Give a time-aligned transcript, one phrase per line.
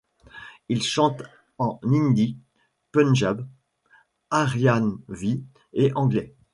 [0.67, 1.21] Il chante
[1.59, 2.35] en hindi,
[2.91, 3.47] punjab,
[4.31, 5.43] Haryanvi
[5.73, 6.33] et anglais.